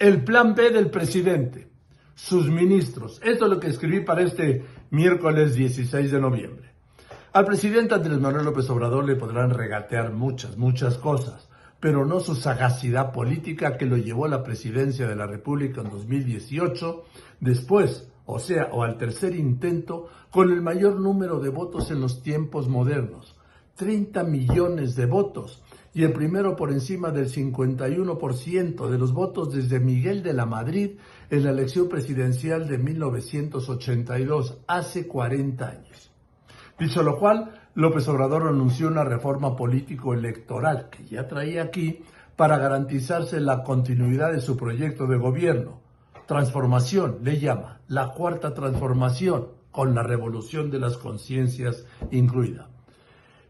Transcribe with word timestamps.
el 0.00 0.24
plan 0.24 0.54
B 0.54 0.70
del 0.70 0.90
presidente, 0.90 1.68
sus 2.14 2.48
ministros. 2.48 3.20
Esto 3.22 3.44
es 3.44 3.50
lo 3.50 3.60
que 3.60 3.68
escribí 3.68 4.00
para 4.00 4.22
este 4.22 4.64
miércoles 4.88 5.54
16 5.54 6.10
de 6.10 6.18
noviembre. 6.18 6.70
Al 7.34 7.44
presidente 7.44 7.94
Andrés 7.94 8.18
Manuel 8.18 8.46
López 8.46 8.68
Obrador 8.70 9.04
le 9.04 9.16
podrán 9.16 9.50
regatear 9.50 10.10
muchas, 10.10 10.56
muchas 10.56 10.96
cosas, 10.96 11.50
pero 11.80 12.06
no 12.06 12.20
su 12.20 12.34
sagacidad 12.34 13.12
política 13.12 13.76
que 13.76 13.84
lo 13.84 13.98
llevó 13.98 14.24
a 14.24 14.30
la 14.30 14.42
presidencia 14.42 15.06
de 15.06 15.16
la 15.16 15.26
República 15.26 15.82
en 15.82 15.90
2018, 15.90 17.04
después, 17.40 18.08
o 18.24 18.38
sea, 18.38 18.70
o 18.72 18.82
al 18.82 18.96
tercer 18.96 19.36
intento, 19.36 20.08
con 20.30 20.50
el 20.50 20.62
mayor 20.62 20.98
número 20.98 21.40
de 21.40 21.50
votos 21.50 21.90
en 21.90 22.00
los 22.00 22.22
tiempos 22.22 22.68
modernos, 22.68 23.36
30 23.80 24.24
millones 24.24 24.94
de 24.94 25.06
votos, 25.06 25.62
y 25.94 26.04
el 26.04 26.12
primero 26.12 26.54
por 26.54 26.70
encima 26.70 27.10
del 27.12 27.32
51% 27.32 28.90
de 28.90 28.98
los 28.98 29.14
votos 29.14 29.54
desde 29.54 29.80
Miguel 29.80 30.22
de 30.22 30.34
la 30.34 30.44
Madrid 30.44 30.98
en 31.30 31.44
la 31.44 31.50
elección 31.50 31.88
presidencial 31.88 32.68
de 32.68 32.76
1982, 32.76 34.58
hace 34.66 35.08
40 35.08 35.66
años. 35.66 36.12
Dicho 36.78 37.02
lo 37.02 37.18
cual, 37.18 37.58
López 37.74 38.06
Obrador 38.08 38.48
anunció 38.48 38.86
una 38.88 39.02
reforma 39.02 39.56
político-electoral 39.56 40.90
que 40.90 41.06
ya 41.06 41.26
traía 41.26 41.62
aquí 41.62 42.02
para 42.36 42.58
garantizarse 42.58 43.40
la 43.40 43.62
continuidad 43.62 44.30
de 44.30 44.42
su 44.42 44.58
proyecto 44.58 45.06
de 45.06 45.16
gobierno. 45.16 45.80
Transformación, 46.26 47.20
le 47.22 47.38
llama, 47.38 47.80
la 47.88 48.08
cuarta 48.08 48.52
transformación, 48.52 49.48
con 49.70 49.94
la 49.94 50.02
revolución 50.02 50.70
de 50.70 50.80
las 50.80 50.98
conciencias 50.98 51.86
incluida. 52.10 52.68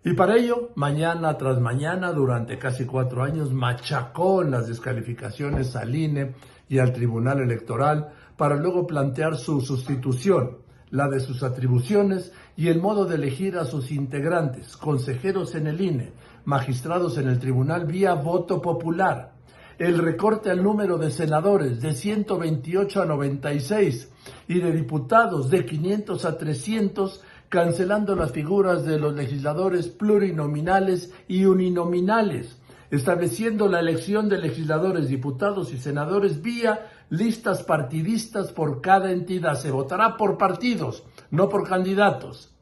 Y 0.03 0.15
para 0.15 0.37
ello, 0.37 0.71
mañana 0.77 1.37
tras 1.37 1.61
mañana, 1.61 2.13
durante 2.13 2.59
casi 2.59 2.87
cuatro 2.87 3.23
años, 3.23 3.53
machacó 3.53 4.43
en 4.43 4.51
las 4.51 4.67
descalificaciones 4.67 5.77
al 5.77 5.95
INE 5.95 6.35
y 6.69 6.79
al 6.79 6.93
Tribunal 6.93 7.41
Electoral 7.41 8.09
para 8.37 8.57
luego 8.57 8.87
plantear 8.87 9.37
su 9.37 9.61
sustitución 9.61 10.59
la 10.91 11.09
de 11.09 11.21
sus 11.21 11.43
atribuciones 11.43 12.33
y 12.57 12.69
el 12.69 12.81
modo 12.81 13.05
de 13.05 13.15
elegir 13.15 13.57
a 13.57 13.65
sus 13.65 13.91
integrantes, 13.91 14.77
consejeros 14.77 15.55
en 15.55 15.67
el 15.67 15.81
INE, 15.81 16.13
magistrados 16.45 17.17
en 17.19 17.29
el 17.29 17.39
tribunal 17.39 17.87
vía 17.87 18.15
voto 18.15 18.61
popular, 18.61 19.33
el 19.79 19.99
recorte 19.99 20.51
al 20.51 20.63
número 20.63 20.99
de 20.99 21.11
senadores 21.11 21.81
de 21.81 21.95
128 21.95 23.03
a 23.03 23.07
96 23.07 24.11
y 24.49 24.61
de 24.61 24.73
diputados 24.73 25.49
de 25.49 25.65
500 25.65 26.25
a 26.25 26.37
300, 26.37 27.23
cancelando 27.51 28.15
las 28.15 28.31
figuras 28.31 28.85
de 28.85 28.99
los 28.99 29.13
legisladores 29.15 29.89
plurinominales 29.89 31.13
y 31.27 31.45
uninominales, 31.45 32.57
estableciendo 32.93 33.69
la 33.69 33.81
elección 33.81 34.29
de 34.29 34.39
legisladores, 34.39 35.09
diputados 35.09 35.73
y 35.73 35.79
senadores 35.79 36.43
vía 36.43 36.87
listas 37.11 37.65
partidistas 37.65 38.53
por 38.53 38.81
cada 38.81 39.11
entidad. 39.11 39.57
Se 39.57 39.73
votará 39.73 40.17
por 40.17 40.39
partidos, 40.39 41.03
no 41.33 41.49
por 41.49 41.69
candidatos. 41.69 42.55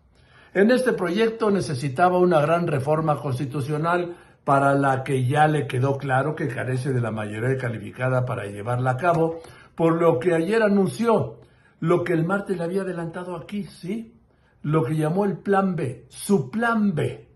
En 0.54 0.70
este 0.70 0.94
proyecto 0.94 1.50
necesitaba 1.50 2.18
una 2.18 2.40
gran 2.40 2.66
reforma 2.66 3.20
constitucional 3.20 4.16
para 4.42 4.74
la 4.74 5.04
que 5.04 5.26
ya 5.26 5.46
le 5.48 5.66
quedó 5.66 5.98
claro 5.98 6.34
que 6.34 6.48
carece 6.48 6.94
de 6.94 7.02
la 7.02 7.10
mayoría 7.10 7.58
calificada 7.58 8.24
para 8.24 8.46
llevarla 8.46 8.92
a 8.92 8.96
cabo, 8.96 9.40
por 9.74 10.00
lo 10.00 10.18
que 10.18 10.34
ayer 10.34 10.62
anunció 10.62 11.40
lo 11.80 12.02
que 12.04 12.14
el 12.14 12.24
martes 12.24 12.56
le 12.56 12.64
había 12.64 12.82
adelantado 12.82 13.36
aquí, 13.36 13.64
¿sí? 13.64 14.17
Lo 14.62 14.84
que 14.84 14.96
llamó 14.96 15.24
el 15.24 15.38
Plan 15.38 15.76
B, 15.76 16.06
su 16.08 16.50
Plan 16.50 16.94
B. 16.94 17.28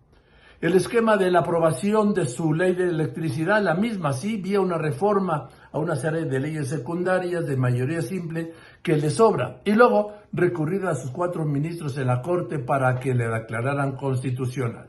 El 0.61 0.75
esquema 0.75 1.17
de 1.17 1.31
la 1.31 1.41
aprobación 1.41 2.15
de 2.15 2.27
su 2.27 2.55
ley 2.55 2.75
de 2.75 2.89
electricidad, 2.89 3.61
la 3.63 3.75
misma, 3.75 4.13
sí, 4.13 4.37
vía 4.37 4.61
una 4.61 4.79
reforma 4.79 5.49
a 5.73 5.79
una 5.79 5.97
serie 5.97 6.25
de 6.25 6.39
leyes 6.39 6.69
secundarias 6.69 7.47
de 7.47 7.57
mayoría 7.57 8.01
simple 8.01 8.53
que 8.81 8.97
le 8.97 9.11
sobra. 9.11 9.61
Y 9.65 9.73
luego 9.73 10.13
recurrir 10.33 10.87
a 10.87 10.95
sus 10.95 11.11
cuatro 11.11 11.45
ministros 11.45 11.99
en 11.99 12.07
la 12.07 12.23
Corte 12.23 12.61
para 12.61 13.01
que 13.01 13.13
le 13.13 13.27
declararan 13.27 13.97
constitucional. 13.97 14.87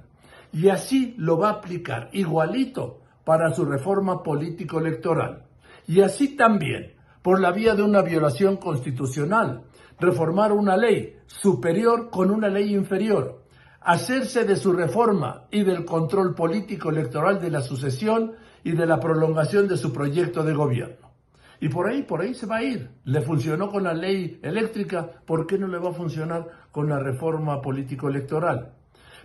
Y 0.52 0.70
así 0.70 1.16
lo 1.18 1.40
va 1.40 1.50
a 1.50 1.54
aplicar 1.54 2.10
igualito 2.14 3.02
para 3.24 3.52
su 3.54 3.66
reforma 3.66 4.22
político-electoral. 4.22 5.44
Y 5.88 6.02
así 6.02 6.36
también, 6.36 6.94
por 7.24 7.42
la 7.42 7.52
vía 7.52 7.74
de 7.74 7.82
una 7.82 8.04
violación 8.04 8.58
constitucional, 8.58 9.64
reformar 10.00 10.52
una 10.52 10.78
ley 10.78 11.18
superior 11.26 12.10
con 12.10 12.32
una 12.32 12.50
ley 12.50 12.74
inferior 12.74 13.44
hacerse 13.86 14.46
de 14.46 14.56
su 14.56 14.72
reforma 14.72 15.46
y 15.52 15.64
del 15.64 15.86
control 15.86 16.34
político 16.34 16.90
electoral 16.90 17.42
de 17.42 17.52
la 17.52 17.62
sucesión 17.62 18.34
y 18.64 18.72
de 18.72 18.86
la 18.86 19.00
prolongación 19.00 19.68
de 19.68 19.78
su 19.78 19.92
proyecto 19.92 20.44
de 20.44 20.54
gobierno. 20.54 21.12
Y 21.60 21.70
por 21.70 21.88
ahí, 21.88 22.04
por 22.04 22.22
ahí 22.22 22.34
se 22.34 22.46
va 22.46 22.58
a 22.58 22.64
ir. 22.64 22.90
Le 23.06 23.22
funcionó 23.22 23.70
con 23.70 23.84
la 23.84 23.94
ley 23.94 24.40
eléctrica, 24.42 25.10
¿por 25.26 25.46
qué 25.46 25.58
no 25.58 25.68
le 25.68 25.80
va 25.80 25.90
a 25.90 25.94
funcionar 25.94 26.48
con 26.72 26.90
la 26.90 27.00
reforma 27.00 27.62
político-electoral? 27.62 28.74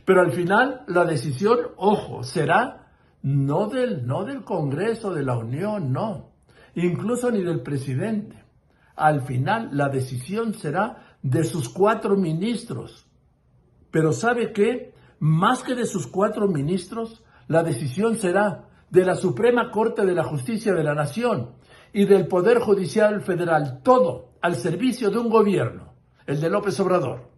Pero 0.04 0.20
al 0.20 0.32
final 0.32 0.82
la 0.86 1.04
decisión, 1.04 1.58
ojo, 1.76 2.22
será 2.22 2.92
no 3.22 3.66
del, 3.66 4.06
no 4.06 4.24
del 4.24 4.44
Congreso 4.44 5.12
de 5.12 5.24
la 5.24 5.36
Unión, 5.36 5.92
no, 5.92 6.30
incluso 6.74 7.30
ni 7.30 7.42
del 7.42 7.60
presidente. 7.60 8.47
Al 8.98 9.22
final 9.22 9.70
la 9.72 9.88
decisión 9.88 10.54
será 10.54 11.16
de 11.22 11.44
sus 11.44 11.68
cuatro 11.68 12.16
ministros, 12.16 13.06
pero 13.92 14.12
¿sabe 14.12 14.52
qué? 14.52 14.92
Más 15.20 15.62
que 15.62 15.74
de 15.74 15.86
sus 15.86 16.06
cuatro 16.08 16.48
ministros, 16.48 17.22
la 17.46 17.62
decisión 17.62 18.18
será 18.18 18.68
de 18.90 19.04
la 19.04 19.14
Suprema 19.14 19.70
Corte 19.70 20.04
de 20.04 20.14
la 20.14 20.24
Justicia 20.24 20.74
de 20.74 20.82
la 20.82 20.94
Nación 20.94 21.52
y 21.92 22.06
del 22.06 22.26
Poder 22.26 22.58
Judicial 22.58 23.22
Federal, 23.22 23.80
todo 23.82 24.32
al 24.40 24.56
servicio 24.56 25.10
de 25.10 25.18
un 25.18 25.28
gobierno, 25.28 25.94
el 26.26 26.40
de 26.40 26.50
López 26.50 26.78
Obrador. 26.80 27.30